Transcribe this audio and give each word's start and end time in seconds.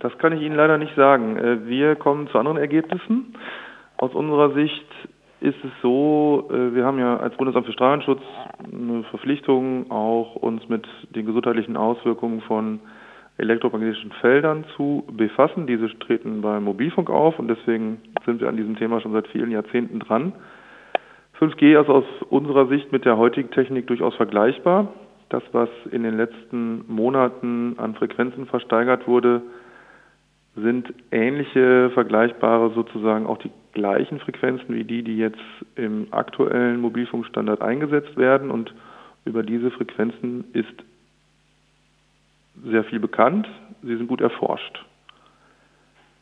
Das 0.00 0.16
kann 0.18 0.32
ich 0.32 0.42
Ihnen 0.42 0.56
leider 0.56 0.78
nicht 0.78 0.94
sagen. 0.96 1.36
Äh, 1.36 1.66
wir 1.66 1.94
kommen 1.94 2.26
zu 2.28 2.38
anderen 2.38 2.58
Ergebnissen. 2.58 3.34
Aus 3.98 4.14
unserer 4.14 4.52
Sicht 4.54 4.86
ist 5.40 5.62
es 5.62 5.70
so, 5.82 6.48
äh, 6.50 6.74
wir 6.74 6.84
haben 6.84 6.98
ja 6.98 7.18
als 7.18 7.36
Bundesamt 7.36 7.66
für 7.66 7.72
Strahlenschutz 7.72 8.22
eine 8.64 9.04
Verpflichtung, 9.04 9.90
auch 9.90 10.36
uns 10.36 10.68
mit 10.68 10.86
den 11.14 11.26
gesundheitlichen 11.26 11.76
Auswirkungen 11.76 12.40
von 12.42 12.80
elektromagnetischen 13.36 14.12
Feldern 14.20 14.64
zu 14.76 15.04
befassen. 15.12 15.66
Diese 15.66 15.88
treten 15.98 16.40
beim 16.40 16.64
Mobilfunk 16.64 17.10
auf 17.10 17.38
und 17.38 17.48
deswegen 17.48 18.00
sind 18.24 18.40
wir 18.40 18.48
an 18.48 18.56
diesem 18.56 18.76
Thema 18.76 19.00
schon 19.00 19.12
seit 19.12 19.28
vielen 19.28 19.50
Jahrzehnten 19.50 19.98
dran. 19.98 20.32
5G 21.38 21.80
ist 21.80 21.88
aus 21.88 22.04
unserer 22.28 22.66
Sicht 22.66 22.92
mit 22.92 23.04
der 23.04 23.16
heutigen 23.16 23.50
Technik 23.50 23.86
durchaus 23.86 24.14
vergleichbar. 24.14 24.88
Das, 25.30 25.42
was 25.52 25.68
in 25.90 26.02
den 26.02 26.16
letzten 26.16 26.84
Monaten 26.88 27.76
an 27.78 27.94
Frequenzen 27.94 28.46
versteigert 28.46 29.06
wurde, 29.06 29.42
sind 30.60 30.92
ähnliche, 31.10 31.90
vergleichbare 31.90 32.72
sozusagen 32.74 33.26
auch 33.26 33.38
die 33.38 33.50
gleichen 33.72 34.20
Frequenzen 34.20 34.74
wie 34.74 34.84
die, 34.84 35.02
die 35.02 35.16
jetzt 35.16 35.38
im 35.76 36.08
aktuellen 36.12 36.80
Mobilfunkstandard 36.80 37.62
eingesetzt 37.62 38.16
werden. 38.16 38.50
Und 38.50 38.74
über 39.24 39.42
diese 39.42 39.70
Frequenzen 39.70 40.44
ist 40.52 40.72
sehr 42.64 42.84
viel 42.84 43.00
bekannt. 43.00 43.48
Sie 43.82 43.96
sind 43.96 44.08
gut 44.08 44.20
erforscht. 44.20 44.84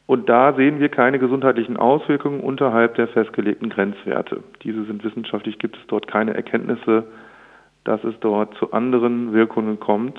Und 0.06 0.28
da 0.28 0.55
sehen 0.55 0.80
wir 0.80 0.88
keine 0.88 1.18
gesundheitlichen 1.18 1.77
Auswirkungen 1.77 2.41
unterhalb 2.41 2.94
der 2.94 3.08
festgelegten 3.08 3.68
Grenzwerte. 3.68 4.42
Diese 4.62 4.84
sind 4.84 5.05
wissenschaftlich, 5.05 5.58
gibt 5.58 5.77
es 5.77 5.86
dort 5.86 6.06
keine 6.06 6.34
Erkenntnisse, 6.34 7.05
dass 7.84 8.02
es 8.05 8.14
dort 8.20 8.55
zu 8.55 8.72
anderen 8.72 9.32
Wirkungen 9.32 9.78
kommt 9.78 10.18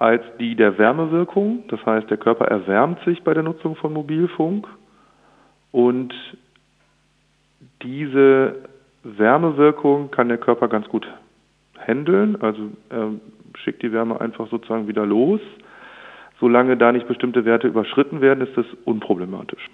als 0.00 0.22
die 0.40 0.56
der 0.56 0.78
Wärmewirkung. 0.78 1.62
Das 1.68 1.84
heißt, 1.86 2.10
der 2.10 2.16
Körper 2.16 2.46
erwärmt 2.46 2.98
sich 3.04 3.22
bei 3.22 3.34
der 3.34 3.44
Nutzung 3.44 3.76
von 3.76 3.92
Mobilfunk 3.92 4.66
und 5.70 6.12
diese 7.82 8.56
Wärmewirkung 9.04 10.10
kann 10.10 10.28
der 10.28 10.38
Körper 10.38 10.68
ganz 10.68 10.88
gut 10.88 11.06
handeln. 11.78 12.40
Also 12.40 12.70
er 12.88 13.10
schickt 13.62 13.82
die 13.82 13.92
Wärme 13.92 14.20
einfach 14.20 14.50
sozusagen 14.50 14.88
wieder 14.88 15.04
los. 15.04 15.40
Solange 16.40 16.78
da 16.78 16.92
nicht 16.92 17.06
bestimmte 17.06 17.44
Werte 17.44 17.68
überschritten 17.68 18.22
werden, 18.22 18.46
ist 18.46 18.56
das 18.56 18.66
unproblematisch. 18.86 19.68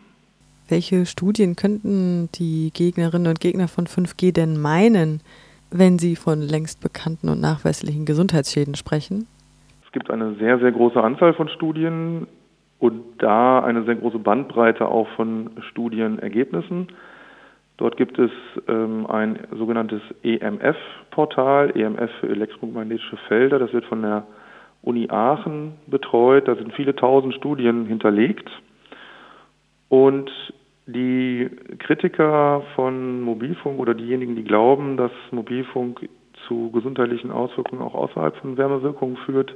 Welche 0.68 1.06
Studien 1.06 1.54
könnten 1.54 2.28
die 2.34 2.72
Gegnerinnen 2.74 3.28
und 3.28 3.38
Gegner 3.38 3.68
von 3.68 3.86
5G 3.86 4.32
denn 4.32 4.60
meinen, 4.60 5.20
wenn 5.70 6.00
sie 6.00 6.16
von 6.16 6.40
längst 6.42 6.80
bekannten 6.80 7.28
und 7.28 7.40
nachweislichen 7.40 8.04
Gesundheitsschäden 8.04 8.74
sprechen? 8.74 9.28
Gibt 9.96 10.10
eine 10.10 10.34
sehr, 10.34 10.58
sehr 10.58 10.72
große 10.72 11.02
Anzahl 11.02 11.32
von 11.32 11.48
Studien 11.48 12.26
und 12.78 13.00
da 13.16 13.60
eine 13.60 13.84
sehr 13.84 13.94
große 13.94 14.18
Bandbreite 14.18 14.86
auch 14.86 15.08
von 15.16 15.52
Studienergebnissen. 15.70 16.88
Dort 17.78 17.96
gibt 17.96 18.18
es 18.18 18.30
ähm, 18.68 19.06
ein 19.06 19.38
sogenanntes 19.56 20.02
EMF-Portal, 20.22 21.74
EMF 21.74 22.10
für 22.20 22.28
elektromagnetische 22.28 23.16
Felder. 23.26 23.58
Das 23.58 23.72
wird 23.72 23.86
von 23.86 24.02
der 24.02 24.26
Uni 24.82 25.08
Aachen 25.08 25.76
betreut. 25.86 26.46
Da 26.46 26.56
sind 26.56 26.74
viele 26.74 26.94
tausend 26.94 27.32
Studien 27.32 27.86
hinterlegt. 27.86 28.50
Und 29.88 30.30
die 30.84 31.48
Kritiker 31.78 32.64
von 32.74 33.22
Mobilfunk 33.22 33.80
oder 33.80 33.94
diejenigen, 33.94 34.36
die 34.36 34.44
glauben, 34.44 34.98
dass 34.98 35.12
Mobilfunk 35.30 36.06
zu 36.46 36.70
gesundheitlichen 36.70 37.30
Auswirkungen 37.30 37.80
auch 37.80 37.94
außerhalb 37.94 38.36
von 38.36 38.58
Wärmewirkungen 38.58 39.16
führt, 39.24 39.54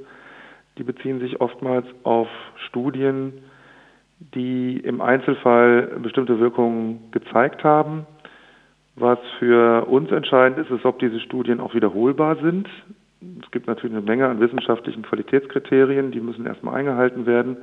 die 0.81 0.85
beziehen 0.85 1.21
sich 1.21 1.43
oftmals 1.43 1.85
auf 2.05 2.27
Studien, 2.69 3.35
die 4.19 4.79
im 4.79 5.03
Einzelfall 5.03 5.99
bestimmte 6.03 6.41
Wirkungen 6.41 7.11
gezeigt 7.11 7.65
haben. 7.65 8.07
Was 8.97 9.19
für 9.39 9.85
uns 9.89 10.11
entscheidend 10.11 10.59
ist, 10.59 10.71
ist, 10.71 10.87
ob 10.87 10.99
diese 10.99 11.21
Studien 11.21 11.61
auch 11.61 11.75
wiederholbar 11.75 12.37
sind. 12.37 12.67
Es 13.43 13.51
gibt 13.51 13.67
natürlich 13.67 13.95
eine 13.95 14.07
Menge 14.07 14.27
an 14.27 14.41
wissenschaftlichen 14.41 15.03
Qualitätskriterien, 15.03 16.13
die 16.13 16.21
müssen 16.21 16.47
erstmal 16.47 16.77
eingehalten 16.77 17.27
werden. 17.27 17.59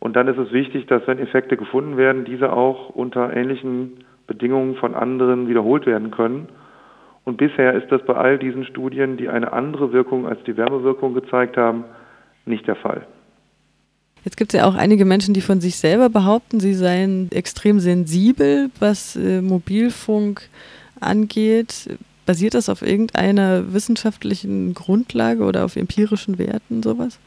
Und 0.00 0.16
dann 0.16 0.26
ist 0.26 0.38
es 0.38 0.50
wichtig, 0.50 0.86
dass 0.86 1.06
wenn 1.06 1.20
Effekte 1.20 1.56
gefunden 1.56 1.96
werden, 1.96 2.24
diese 2.24 2.52
auch 2.52 2.88
unter 2.88 3.32
ähnlichen 3.36 4.04
Bedingungen 4.26 4.74
von 4.74 4.96
anderen 4.96 5.48
wiederholt 5.48 5.86
werden 5.86 6.10
können. 6.10 6.48
Und 7.24 7.36
bisher 7.36 7.74
ist 7.74 7.92
das 7.92 8.04
bei 8.04 8.14
all 8.14 8.36
diesen 8.36 8.64
Studien, 8.64 9.16
die 9.16 9.28
eine 9.28 9.52
andere 9.52 9.92
Wirkung 9.92 10.26
als 10.26 10.42
die 10.42 10.56
Wärmewirkung 10.56 11.14
gezeigt 11.14 11.56
haben, 11.56 11.84
nicht 12.46 12.66
der 12.66 12.76
Fall. 12.76 13.06
Jetzt 14.24 14.36
gibt 14.36 14.54
es 14.54 14.60
ja 14.60 14.66
auch 14.66 14.76
einige 14.76 15.04
Menschen, 15.04 15.34
die 15.34 15.40
von 15.40 15.60
sich 15.60 15.76
selber 15.76 16.08
behaupten, 16.08 16.60
sie 16.60 16.74
seien 16.74 17.28
extrem 17.32 17.80
sensibel, 17.80 18.70
was 18.78 19.16
äh, 19.16 19.42
Mobilfunk 19.42 20.48
angeht. 21.00 21.90
Basiert 22.24 22.54
das 22.54 22.68
auf 22.68 22.82
irgendeiner 22.82 23.72
wissenschaftlichen 23.72 24.74
Grundlage 24.74 25.42
oder 25.42 25.64
auf 25.64 25.74
empirischen 25.74 26.38
Werten, 26.38 26.82
sowas? 26.82 27.18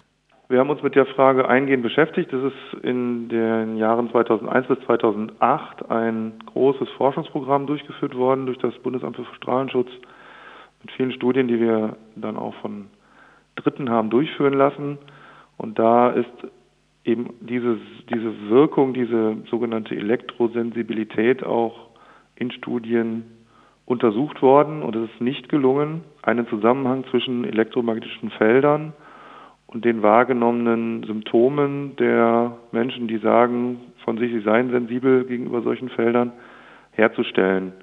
Wir 0.47 0.59
haben 0.59 0.69
uns 0.69 0.83
mit 0.83 0.95
der 0.95 1.07
Frage 1.07 1.49
eingehend 1.49 1.83
beschäftigt. 1.83 2.31
Es 2.31 2.53
ist 2.53 2.83
in 2.83 3.27
den 3.29 3.77
Jahren 3.77 4.11
2001 4.11 4.67
bis 4.67 4.79
2008 4.85 5.89
ein 5.89 6.33
großes 6.45 6.87
Forschungsprogramm 6.97 7.65
durchgeführt 7.65 8.15
worden 8.15 8.45
durch 8.45 8.59
das 8.59 8.73
Bundesamt 8.75 9.17
für 9.17 9.25
Strahlenschutz 9.35 9.89
mit 10.81 10.91
vielen 10.91 11.11
Studien, 11.11 11.47
die 11.47 11.59
wir 11.59 11.97
dann 12.15 12.37
auch 12.37 12.53
von 12.61 12.85
Dritten 13.55 13.89
haben 13.89 14.09
durchführen 14.09 14.53
lassen. 14.53 14.97
Und 15.57 15.79
da 15.79 16.09
ist 16.09 16.29
eben 17.03 17.35
diese, 17.41 17.77
diese 18.09 18.49
Wirkung, 18.49 18.93
diese 18.93 19.37
sogenannte 19.49 19.95
Elektrosensibilität 19.95 21.43
auch 21.43 21.89
in 22.35 22.51
Studien 22.51 23.25
untersucht 23.85 24.41
worden 24.41 24.81
und 24.81 24.95
es 24.95 25.09
ist 25.11 25.21
nicht 25.21 25.47
gelungen, 25.47 26.03
einen 26.23 26.47
Zusammenhang 26.47 27.05
zwischen 27.11 27.45
elektromagnetischen 27.45 28.31
Feldern 28.31 28.93
und 29.67 29.85
den 29.85 30.01
wahrgenommenen 30.01 31.03
Symptomen 31.03 31.95
der 31.97 32.57
Menschen, 32.71 33.07
die 33.07 33.17
sagen 33.17 33.79
von 34.03 34.17
sich, 34.17 34.31
sie 34.31 34.41
seien 34.41 34.71
sensibel 34.71 35.25
gegenüber 35.25 35.61
solchen 35.61 35.89
Feldern, 35.89 36.33
herzustellen. 36.91 37.73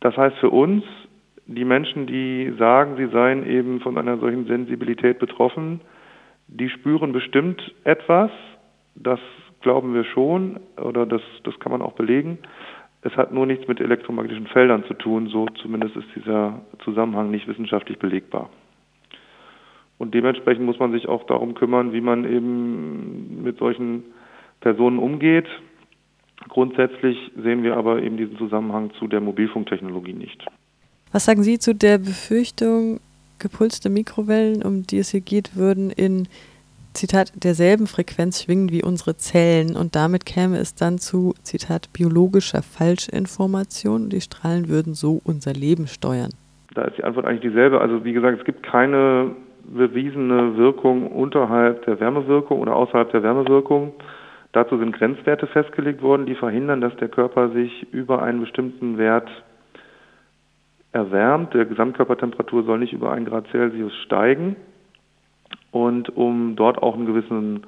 Das 0.00 0.16
heißt 0.16 0.36
für 0.38 0.50
uns, 0.50 0.84
die 1.46 1.64
Menschen, 1.64 2.06
die 2.06 2.52
sagen, 2.58 2.96
sie 2.96 3.06
seien 3.06 3.46
eben 3.46 3.80
von 3.80 3.98
einer 3.98 4.18
solchen 4.18 4.46
Sensibilität 4.46 5.18
betroffen, 5.18 5.80
die 6.48 6.68
spüren 6.68 7.12
bestimmt 7.12 7.74
etwas, 7.84 8.30
das 8.94 9.20
glauben 9.60 9.94
wir 9.94 10.04
schon, 10.04 10.60
oder 10.76 11.06
das, 11.06 11.22
das 11.44 11.58
kann 11.60 11.72
man 11.72 11.82
auch 11.82 11.92
belegen. 11.92 12.38
Es 13.02 13.16
hat 13.16 13.32
nur 13.32 13.46
nichts 13.46 13.66
mit 13.66 13.80
elektromagnetischen 13.80 14.46
Feldern 14.48 14.84
zu 14.84 14.94
tun, 14.94 15.28
so 15.28 15.46
zumindest 15.60 15.96
ist 15.96 16.06
dieser 16.14 16.60
Zusammenhang 16.84 17.30
nicht 17.30 17.48
wissenschaftlich 17.48 17.98
belegbar. 17.98 18.50
Und 19.98 20.14
dementsprechend 20.14 20.64
muss 20.64 20.78
man 20.78 20.92
sich 20.92 21.08
auch 21.08 21.24
darum 21.26 21.54
kümmern, 21.54 21.92
wie 21.92 22.00
man 22.00 22.24
eben 22.24 23.42
mit 23.42 23.58
solchen 23.58 24.04
Personen 24.60 24.98
umgeht. 24.98 25.46
Grundsätzlich 26.48 27.30
sehen 27.36 27.62
wir 27.62 27.76
aber 27.76 28.02
eben 28.02 28.16
diesen 28.16 28.36
Zusammenhang 28.36 28.92
zu 28.98 29.06
der 29.06 29.20
Mobilfunktechnologie 29.20 30.12
nicht. 30.12 30.44
Was 31.12 31.26
sagen 31.26 31.42
Sie 31.42 31.58
zu 31.58 31.74
der 31.74 31.98
Befürchtung, 31.98 32.98
gepulste 33.38 33.90
Mikrowellen, 33.90 34.62
um 34.62 34.86
die 34.86 34.98
es 34.98 35.10
hier 35.10 35.20
geht, 35.20 35.56
würden 35.56 35.90
in 35.90 36.26
Zitat 36.94 37.32
derselben 37.34 37.86
Frequenz 37.86 38.42
schwingen 38.42 38.70
wie 38.70 38.82
unsere 38.82 39.16
Zellen 39.16 39.76
und 39.76 39.94
damit 39.94 40.24
käme 40.24 40.56
es 40.58 40.74
dann 40.74 40.98
zu 40.98 41.34
Zitat 41.42 41.92
biologischer 41.92 42.62
Falschinformation 42.62 44.08
die 44.08 44.20
Strahlen 44.20 44.68
würden 44.68 44.94
so 44.94 45.20
unser 45.24 45.52
Leben 45.52 45.86
steuern. 45.86 46.30
Da 46.74 46.84
ist 46.84 46.96
die 46.96 47.04
Antwort 47.04 47.26
eigentlich 47.26 47.52
dieselbe. 47.52 47.80
Also 47.80 48.04
wie 48.04 48.12
gesagt, 48.14 48.38
es 48.38 48.44
gibt 48.44 48.62
keine 48.62 49.32
bewiesene 49.64 50.56
Wirkung 50.56 51.10
unterhalb 51.12 51.84
der 51.84 52.00
Wärmewirkung 52.00 52.60
oder 52.60 52.74
außerhalb 52.74 53.10
der 53.10 53.22
Wärmewirkung. 53.22 53.92
Dazu 54.52 54.78
sind 54.78 54.92
Grenzwerte 54.92 55.46
festgelegt 55.46 56.02
worden, 56.02 56.26
die 56.26 56.34
verhindern, 56.34 56.80
dass 56.80 56.96
der 56.96 57.08
Körper 57.08 57.50
sich 57.50 57.86
über 57.92 58.22
einen 58.22 58.40
bestimmten 58.40 58.98
Wert 58.98 59.28
erwärmt. 60.92 61.54
Der 61.54 61.64
Gesamtkörpertemperatur 61.64 62.64
soll 62.64 62.78
nicht 62.78 62.92
über 62.92 63.12
1 63.12 63.28
Grad 63.28 63.48
Celsius 63.48 63.94
steigen. 64.04 64.56
Und 65.70 66.14
um 66.16 66.56
dort 66.56 66.82
auch 66.82 66.94
einen 66.94 67.06
gewissen 67.06 67.66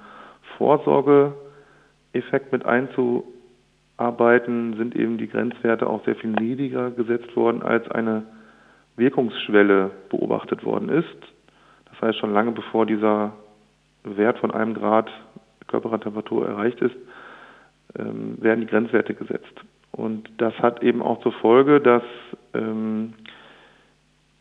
Vorsorgeeffekt 0.58 2.52
mit 2.52 2.66
einzuarbeiten, 2.66 4.76
sind 4.76 4.94
eben 4.94 5.18
die 5.18 5.28
Grenzwerte 5.28 5.88
auch 5.88 6.04
sehr 6.04 6.16
viel 6.16 6.30
niedriger 6.30 6.90
gesetzt 6.90 7.34
worden, 7.34 7.62
als 7.62 7.90
eine 7.90 8.24
Wirkungsschwelle 8.96 9.90
beobachtet 10.10 10.64
worden 10.64 10.90
ist. 10.90 11.16
Das 11.90 12.02
heißt, 12.02 12.18
schon 12.18 12.34
lange 12.34 12.52
bevor 12.52 12.86
dieser 12.86 13.32
Wert 14.04 14.38
von 14.38 14.50
einem 14.50 14.74
Grad 14.74 15.10
Körpertemperatur 15.66 16.46
erreicht 16.46 16.80
ist, 16.80 16.94
ähm, 17.98 18.36
werden 18.40 18.60
die 18.60 18.66
Grenzwerte 18.66 19.14
gesetzt. 19.14 19.60
Und 19.92 20.28
das 20.38 20.54
hat 20.58 20.82
eben 20.82 21.02
auch 21.02 21.20
zur 21.20 21.32
Folge, 21.32 21.80
dass 21.80 22.02
ähm, 22.54 23.14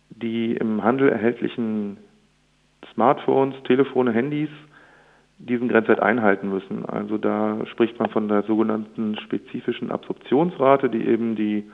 die 0.10 0.56
im 0.56 0.84
Handel 0.84 1.10
erhältlichen 1.10 1.98
Smartphones, 2.94 3.56
Telefone, 3.64 4.12
Handys 4.12 4.50
diesen 5.40 5.68
Grenzwert 5.68 6.00
einhalten 6.00 6.50
müssen. 6.50 6.86
Also 6.86 7.18
da 7.18 7.66
spricht 7.66 8.00
man 8.00 8.10
von 8.10 8.28
der 8.28 8.44
sogenannten 8.44 9.18
spezifischen 9.18 9.92
Absorptionsrate, 9.92 10.90
die 10.90 11.06
eben 11.06 11.36
die 11.36 11.70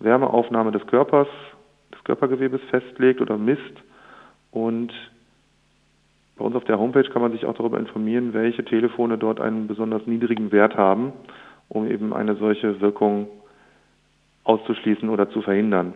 Wärmeaufnahme 0.00 0.72
des 0.72 0.86
Körpers, 0.86 1.28
des 1.92 2.02
Körpergewebes 2.04 2.60
festlegt 2.70 3.20
oder 3.20 3.38
misst. 3.38 3.82
Und 4.50 4.92
bei 6.36 6.44
uns 6.44 6.56
auf 6.56 6.64
der 6.64 6.78
Homepage 6.78 7.08
kann 7.10 7.22
man 7.22 7.32
sich 7.32 7.46
auch 7.46 7.54
darüber 7.54 7.78
informieren, 7.78 8.34
welche 8.34 8.64
Telefone 8.64 9.18
dort 9.18 9.40
einen 9.40 9.68
besonders 9.68 10.06
niedrigen 10.06 10.50
Wert 10.50 10.76
haben, 10.76 11.12
um 11.68 11.88
eben 11.88 12.12
eine 12.12 12.34
solche 12.36 12.80
Wirkung 12.80 13.28
auszuschließen 14.44 15.08
oder 15.08 15.30
zu 15.30 15.42
verhindern. 15.42 15.94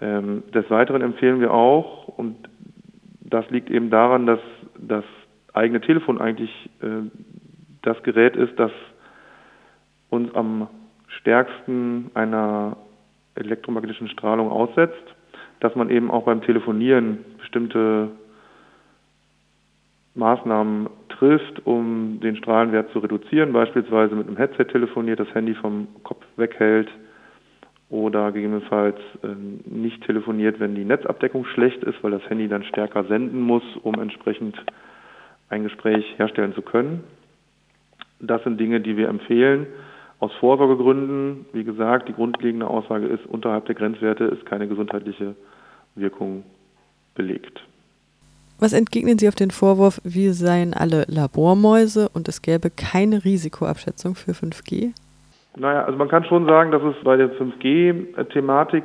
Ähm, 0.00 0.42
des 0.52 0.68
Weiteren 0.70 1.02
empfehlen 1.02 1.40
wir 1.40 1.52
auch, 1.52 2.08
und 2.08 2.36
das 3.20 3.48
liegt 3.50 3.70
eben 3.70 3.90
daran, 3.90 4.26
dass 4.26 4.40
das 4.76 5.04
eigene 5.52 5.80
Telefon 5.80 6.20
eigentlich 6.20 6.50
äh, 6.82 7.08
das 7.82 8.02
Gerät 8.02 8.36
ist, 8.36 8.58
das 8.58 8.72
uns 10.10 10.34
am 10.34 10.68
stärksten 11.06 12.10
einer 12.14 12.76
elektromagnetischen 13.34 14.08
Strahlung 14.08 14.50
aussetzt, 14.50 15.14
dass 15.60 15.74
man 15.74 15.90
eben 15.90 16.10
auch 16.10 16.24
beim 16.24 16.42
Telefonieren 16.42 17.24
bestimmte 17.38 18.10
Maßnahmen 20.14 20.88
trifft, 21.08 21.64
um 21.64 22.20
den 22.20 22.36
Strahlenwert 22.36 22.90
zu 22.92 22.98
reduzieren, 22.98 23.52
beispielsweise 23.52 24.14
mit 24.14 24.26
einem 24.26 24.36
Headset 24.36 24.64
telefoniert, 24.64 25.20
das 25.20 25.32
Handy 25.34 25.54
vom 25.54 25.88
Kopf 26.02 26.24
weghält 26.36 26.90
oder 27.92 28.32
gegebenenfalls 28.32 28.96
äh, 29.22 29.28
nicht 29.66 30.02
telefoniert, 30.04 30.58
wenn 30.58 30.74
die 30.74 30.84
Netzabdeckung 30.84 31.44
schlecht 31.44 31.84
ist, 31.84 32.02
weil 32.02 32.10
das 32.10 32.28
Handy 32.28 32.48
dann 32.48 32.64
stärker 32.64 33.04
senden 33.04 33.42
muss, 33.42 33.62
um 33.82 34.00
entsprechend 34.00 34.56
ein 35.50 35.62
Gespräch 35.62 36.04
herstellen 36.16 36.54
zu 36.54 36.62
können. 36.62 37.04
Das 38.18 38.42
sind 38.44 38.58
Dinge, 38.58 38.80
die 38.80 38.96
wir 38.96 39.08
empfehlen. 39.08 39.66
Aus 40.20 40.32
Vorsorgegründen, 40.40 41.44
wie 41.52 41.64
gesagt, 41.64 42.08
die 42.08 42.14
grundlegende 42.14 42.66
Aussage 42.66 43.06
ist, 43.06 43.26
unterhalb 43.26 43.66
der 43.66 43.74
Grenzwerte 43.74 44.24
ist 44.24 44.46
keine 44.46 44.68
gesundheitliche 44.68 45.34
Wirkung 45.94 46.44
belegt. 47.14 47.62
Was 48.58 48.72
entgegnen 48.72 49.18
Sie 49.18 49.28
auf 49.28 49.34
den 49.34 49.50
Vorwurf, 49.50 50.00
wir 50.02 50.32
seien 50.32 50.72
alle 50.72 51.04
Labormäuse 51.08 52.08
und 52.08 52.28
es 52.28 52.40
gäbe 52.40 52.70
keine 52.70 53.22
Risikoabschätzung 53.24 54.14
für 54.14 54.32
5G? 54.32 54.92
Naja, 55.56 55.84
also 55.84 55.98
man 55.98 56.08
kann 56.08 56.24
schon 56.24 56.46
sagen, 56.46 56.70
dass 56.70 56.82
es 56.82 56.96
bei 57.04 57.16
der 57.16 57.30
5G-Thematik 57.32 58.84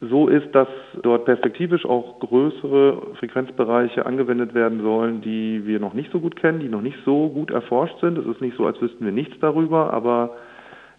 so 0.00 0.28
ist, 0.28 0.54
dass 0.54 0.68
dort 1.02 1.24
perspektivisch 1.24 1.84
auch 1.84 2.20
größere 2.20 3.14
Frequenzbereiche 3.18 4.06
angewendet 4.06 4.54
werden 4.54 4.82
sollen, 4.82 5.22
die 5.22 5.66
wir 5.66 5.80
noch 5.80 5.94
nicht 5.94 6.12
so 6.12 6.20
gut 6.20 6.36
kennen, 6.36 6.60
die 6.60 6.68
noch 6.68 6.82
nicht 6.82 6.98
so 7.04 7.28
gut 7.28 7.50
erforscht 7.50 7.98
sind. 8.00 8.16
Es 8.16 8.26
ist 8.26 8.40
nicht 8.40 8.56
so, 8.56 8.66
als 8.66 8.80
wüssten 8.80 9.04
wir 9.04 9.12
nichts 9.12 9.36
darüber, 9.40 9.92
aber 9.92 10.36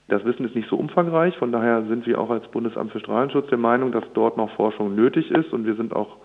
das 0.10 0.26
Wissen 0.26 0.46
ist 0.46 0.56
nicht 0.56 0.70
so 0.70 0.76
umfangreich. 0.76 1.38
Von 1.38 1.52
daher 1.52 1.84
sind 1.84 2.06
wir 2.08 2.20
auch 2.20 2.30
als 2.30 2.48
Bundesamt 2.50 2.92
für 2.92 3.00
Strahlenschutz 3.00 3.48
der 3.48 3.58
Meinung, 3.58 3.92
dass 3.92 4.04
dort 4.14 4.38
noch 4.38 4.52
Forschung 4.56 4.96
nötig 4.96 5.32
ist 5.32 5.54
und 5.54 5.66
wir 5.66 5.76
sind 5.76 5.96
auch 5.96 6.18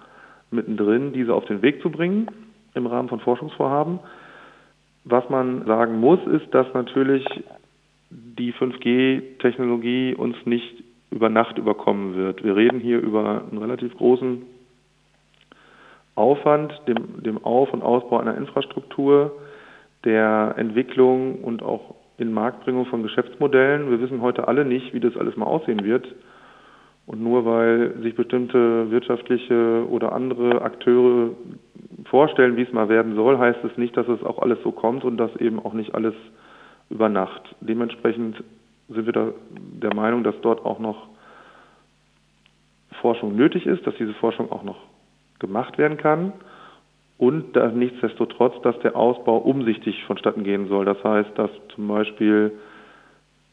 mittendrin, 0.51 1.13
diese 1.13 1.35
auf 1.35 1.45
den 1.45 1.63
Weg 1.63 1.81
zu 1.81 1.91
bringen 1.91 2.29
im 2.75 2.87
Rahmen 2.87 3.09
von 3.09 3.21
Forschungsvorhaben. 3.21 4.01
Was 5.05 5.29
man 5.29 5.67
sagen 5.67 6.01
muss, 6.01 6.19
ist, 6.27 6.53
dass 6.53 6.67
natürlich 6.73 7.25
die 8.39 8.53
5G-Technologie 8.53 10.15
uns 10.15 10.37
nicht 10.45 10.85
über 11.11 11.29
Nacht 11.29 11.59
überkommen 11.59 12.17
wird. 12.17 12.45
Wir 12.45 12.57
reden 12.57 12.81
hier 12.81 13.01
über 13.01 13.45
einen 13.51 13.59
relativ 13.59 13.97
großen 13.97 14.43
Aufwand, 16.15 16.73
dem, 16.87 17.23
dem 17.23 17.43
Auf- 17.45 17.73
und 17.73 17.83
Ausbau 17.83 18.19
einer 18.19 18.37
Infrastruktur, 18.37 19.33
der 20.05 20.55
Entwicklung 20.57 21.37
und 21.43 21.63
auch 21.63 21.95
in 22.19 22.33
Marktbringung 22.33 22.87
von 22.87 23.03
Geschäftsmodellen. 23.03 23.91
Wir 23.91 24.01
wissen 24.01 24.21
heute 24.21 24.47
alle 24.47 24.65
nicht, 24.65 24.95
wie 24.95 25.01
das 25.01 25.17
alles 25.17 25.37
mal 25.37 25.47
aussehen 25.47 25.85
wird. 25.85 26.07
Und 27.07 27.23
nur 27.23 27.45
weil 27.45 27.95
sich 28.03 28.15
bestimmte 28.15 28.91
wirtschaftliche 28.91 29.87
oder 29.91 30.13
andere 30.13 30.63
Akteure 30.63 31.31
vorstellen, 32.07 32.57
wie 32.57 32.63
es 32.63 32.73
mal 32.73 32.89
werden 32.89 33.15
soll, 33.15 33.39
heißt 33.39 33.63
es 33.65 33.77
nicht, 33.77 33.97
dass 33.97 34.09
es 34.09 34.23
auch 34.23 34.39
alles 34.39 34.59
so 34.63 34.73
kommt 34.73 35.05
und 35.05 35.17
dass 35.17 35.35
eben 35.37 35.59
auch 35.59 35.75
nicht 35.75 35.95
alles 35.95 36.15
über 36.91 37.09
Nacht. 37.09 37.55
Dementsprechend 37.61 38.43
sind 38.89 39.07
wir 39.07 39.13
da 39.13 39.29
der 39.83 39.95
Meinung, 39.95 40.25
dass 40.25 40.35
dort 40.43 40.65
auch 40.65 40.79
noch 40.79 41.09
Forschung 43.01 43.37
nötig 43.37 43.67
ist, 43.67 43.87
dass 43.87 43.95
diese 43.97 44.15
Forschung 44.15 44.51
auch 44.51 44.63
noch 44.63 44.79
gemacht 45.39 45.79
werden 45.79 45.97
kann 45.97 46.33
und 47.19 47.55
dass 47.55 47.75
nichtsdestotrotz, 47.75 48.61
dass 48.63 48.79
der 48.81 48.97
Ausbau 48.97 49.39
umsichtig 49.39 50.05
vonstatten 50.05 50.45
gehen 50.45 50.69
soll. 50.69 50.85
Das 50.85 51.03
heißt, 51.03 51.31
dass 51.37 51.51
zum 51.75 51.89
Beispiel 51.89 52.53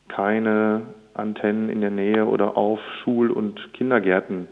keine 0.07 0.83
Antennen 1.13 1.69
in 1.69 1.81
der 1.81 1.91
Nähe 1.91 2.25
oder 2.25 2.57
auf 2.57 2.79
Schul- 3.03 3.31
und 3.31 3.73
Kindergärten 3.73 4.47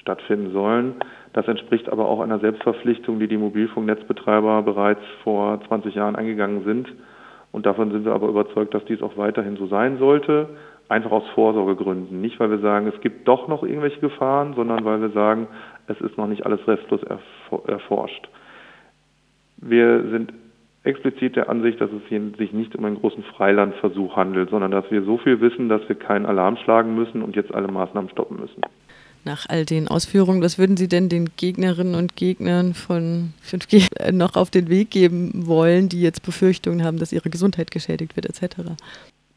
stattfinden 0.00 0.52
sollen. 0.52 0.94
Das 1.32 1.46
entspricht 1.46 1.88
aber 1.88 2.08
auch 2.08 2.20
einer 2.20 2.38
Selbstverpflichtung, 2.38 3.18
die 3.18 3.28
die 3.28 3.36
Mobilfunknetzbetreiber 3.36 4.62
bereits 4.62 5.02
vor 5.22 5.60
20 5.68 5.94
Jahren 5.94 6.16
eingegangen 6.16 6.64
sind. 6.64 6.88
Und 7.52 7.66
davon 7.66 7.90
sind 7.90 8.04
wir 8.04 8.12
aber 8.12 8.28
überzeugt, 8.28 8.74
dass 8.74 8.84
dies 8.84 9.02
auch 9.02 9.16
weiterhin 9.16 9.56
so 9.56 9.66
sein 9.66 9.98
sollte, 9.98 10.48
einfach 10.88 11.10
aus 11.10 11.26
Vorsorgegründen. 11.34 12.20
Nicht, 12.20 12.38
weil 12.40 12.50
wir 12.50 12.58
sagen, 12.58 12.86
es 12.86 13.00
gibt 13.00 13.26
doch 13.28 13.48
noch 13.48 13.62
irgendwelche 13.62 14.00
Gefahren, 14.00 14.54
sondern 14.54 14.84
weil 14.84 15.00
wir 15.00 15.10
sagen, 15.10 15.48
es 15.86 16.00
ist 16.00 16.16
noch 16.16 16.26
nicht 16.26 16.46
alles 16.46 16.66
restlos 16.66 17.00
erforscht. 17.66 18.28
Wir 19.56 20.08
sind 20.10 20.32
explizit 20.84 21.36
der 21.36 21.50
Ansicht, 21.50 21.80
dass 21.80 21.90
es 21.90 22.02
hier 22.08 22.20
sich 22.38 22.52
nicht 22.52 22.74
um 22.76 22.84
einen 22.84 23.00
großen 23.00 23.22
Freilandversuch 23.24 24.16
handelt, 24.16 24.50
sondern 24.50 24.70
dass 24.70 24.90
wir 24.90 25.02
so 25.02 25.18
viel 25.18 25.40
wissen, 25.40 25.68
dass 25.68 25.86
wir 25.88 25.96
keinen 25.96 26.26
Alarm 26.26 26.56
schlagen 26.56 26.94
müssen 26.94 27.22
und 27.22 27.36
jetzt 27.36 27.52
alle 27.54 27.68
Maßnahmen 27.68 28.10
stoppen 28.10 28.38
müssen. 28.40 28.62
Nach 29.24 29.46
all 29.48 29.64
den 29.64 29.88
Ausführungen, 29.88 30.42
was 30.42 30.58
würden 30.58 30.76
Sie 30.76 30.88
denn 30.88 31.08
den 31.08 31.30
Gegnerinnen 31.36 31.94
und 31.94 32.16
Gegnern 32.16 32.74
von 32.74 33.34
5G 33.44 34.12
noch 34.12 34.36
auf 34.36 34.50
den 34.50 34.68
Weg 34.68 34.90
geben 34.90 35.46
wollen, 35.46 35.88
die 35.88 36.00
jetzt 36.00 36.24
Befürchtungen 36.24 36.84
haben, 36.84 36.98
dass 36.98 37.12
ihre 37.12 37.28
Gesundheit 37.28 37.70
geschädigt 37.70 38.16
wird 38.16 38.26
etc.? 38.26 38.56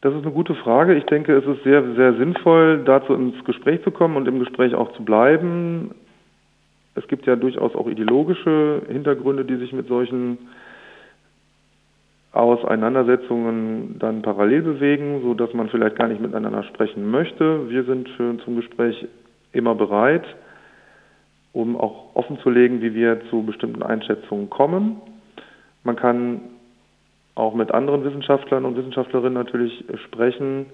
Das 0.00 0.14
ist 0.14 0.22
eine 0.22 0.32
gute 0.32 0.54
Frage. 0.56 0.94
Ich 0.94 1.04
denke, 1.04 1.36
es 1.36 1.46
ist 1.46 1.62
sehr, 1.62 1.94
sehr 1.94 2.14
sinnvoll, 2.14 2.82
dazu 2.84 3.14
ins 3.14 3.44
Gespräch 3.44 3.82
zu 3.84 3.90
kommen 3.90 4.16
und 4.16 4.26
im 4.26 4.40
Gespräch 4.40 4.74
auch 4.74 4.92
zu 4.94 5.04
bleiben. 5.04 5.92
Es 6.94 7.06
gibt 7.06 7.26
ja 7.26 7.36
durchaus 7.36 7.74
auch 7.74 7.86
ideologische 7.86 8.82
Hintergründe, 8.88 9.44
die 9.44 9.56
sich 9.56 9.72
mit 9.72 9.88
solchen 9.88 10.38
Auseinandersetzungen 12.32 13.96
dann 13.98 14.22
parallel 14.22 14.62
bewegen, 14.62 15.20
so 15.22 15.34
dass 15.34 15.52
man 15.52 15.68
vielleicht 15.68 15.96
gar 15.96 16.08
nicht 16.08 16.20
miteinander 16.20 16.64
sprechen 16.64 17.10
möchte. 17.10 17.68
Wir 17.68 17.84
sind 17.84 18.08
für, 18.10 18.36
zum 18.38 18.56
Gespräch 18.56 19.06
immer 19.52 19.74
bereit, 19.74 20.24
um 21.52 21.76
auch 21.76 22.14
offenzulegen, 22.14 22.80
wie 22.80 22.94
wir 22.94 23.20
zu 23.30 23.42
bestimmten 23.42 23.82
Einschätzungen 23.82 24.50
kommen. 24.50 25.00
Man 25.84 25.96
kann 25.96 26.40
auch 27.34 27.54
mit 27.54 27.72
anderen 27.72 28.04
Wissenschaftlern 28.04 28.64
und 28.64 28.76
Wissenschaftlerinnen 28.76 29.34
natürlich 29.34 29.84
sprechen. 30.06 30.66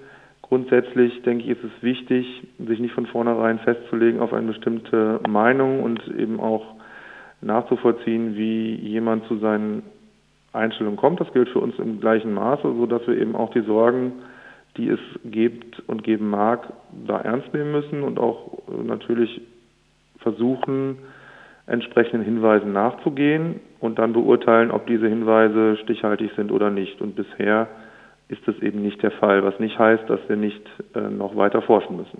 Grundsätzlich 0.42 1.22
denke 1.22 1.44
ich, 1.44 1.50
ist 1.50 1.64
es 1.64 1.82
wichtig, 1.82 2.26
sich 2.58 2.78
nicht 2.78 2.94
von 2.94 3.06
vornherein 3.06 3.58
festzulegen 3.60 4.20
auf 4.20 4.32
eine 4.32 4.48
bestimmte 4.48 5.20
Meinung 5.28 5.82
und 5.82 6.06
eben 6.16 6.40
auch 6.40 6.64
nachzuvollziehen, 7.40 8.36
wie 8.36 8.74
jemand 8.74 9.26
zu 9.26 9.38
seinen 9.38 9.82
Einstellung 10.52 10.96
kommt. 10.96 11.20
Das 11.20 11.32
gilt 11.32 11.48
für 11.50 11.60
uns 11.60 11.78
im 11.78 12.00
gleichen 12.00 12.34
Maße, 12.34 12.74
sodass 12.76 13.06
wir 13.06 13.18
eben 13.18 13.36
auch 13.36 13.50
die 13.50 13.60
Sorgen, 13.60 14.12
die 14.78 14.88
es 14.88 15.00
gibt 15.24 15.82
und 15.86 16.04
geben 16.04 16.30
mag, 16.30 16.72
da 17.06 17.20
ernst 17.20 17.52
nehmen 17.52 17.72
müssen 17.72 18.02
und 18.02 18.18
auch 18.18 18.58
äh, 18.68 18.82
natürlich 18.82 19.42
versuchen, 20.18 20.98
entsprechenden 21.66 22.24
Hinweisen 22.24 22.72
nachzugehen 22.72 23.60
und 23.80 23.98
dann 23.98 24.14
beurteilen, 24.14 24.70
ob 24.70 24.86
diese 24.86 25.06
Hinweise 25.06 25.76
stichhaltig 25.82 26.30
sind 26.34 26.50
oder 26.50 26.70
nicht. 26.70 27.02
Und 27.02 27.14
bisher 27.14 27.68
ist 28.28 28.40
das 28.46 28.58
eben 28.60 28.82
nicht 28.82 29.02
der 29.02 29.10
Fall, 29.10 29.44
was 29.44 29.58
nicht 29.60 29.78
heißt, 29.78 30.08
dass 30.08 30.20
wir 30.28 30.36
nicht 30.36 30.62
äh, 30.94 31.00
noch 31.00 31.36
weiter 31.36 31.60
forschen 31.60 31.96
müssen. 31.96 32.16